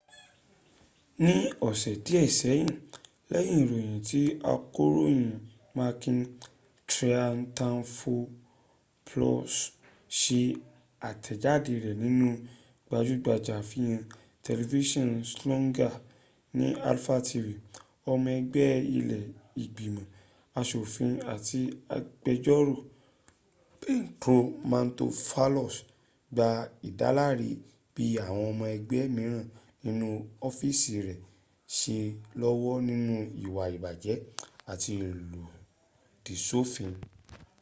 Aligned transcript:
ní 1.25 1.35
ọ̀sẹ̀ 1.67 1.95
díè 2.05 2.23
sẹ́yìn 2.39 2.69
lẹyìn 3.31 3.59
ìròyìn 3.63 4.01
tí 4.07 4.21
akọròyìn 4.51 5.25
makis 5.77 6.19
triantafylopoulos 6.89 9.53
sẹ 10.19 10.41
àtèjádẹ 11.09 11.75
rẹ 11.85 11.93
nínú 12.03 12.27
gbajúgbajà 12.87 13.53
àfihàn 13.63 14.01
tẹlifísàn 14.43 15.09
zoungla 15.37 15.89
ní 16.57 16.67
alpha 16.89 17.15
tv 17.29 17.45
ọmọ 18.11 18.29
ẹgbé 18.39 18.65
ilẹ́ 18.97 19.23
ìgbimọ̀ 19.63 20.09
asòfin 20.59 21.13
àti 21.33 21.59
agbẹjórò 21.95 22.75
petros 23.81 24.47
mantouvalos 24.71 25.75
gba 26.35 26.47
ìdáláre 26.89 27.49
bi 27.95 28.03
àwọn 28.25 28.45
ọmọ 28.51 28.63
ẹgbẹ́ 28.75 29.11
míràn 29.15 29.47
nínú 29.85 30.07
ofiisi 30.47 30.93
rẹ 31.07 31.15
se 31.77 31.97
lọ́wọ́ 32.41 32.75
nínú 32.89 33.15
ìwà 33.43 33.63
ìbàjẹ́ 33.77 34.17
àti 34.71 34.89
ìlòdì 35.03 36.33
sófin 36.47 36.91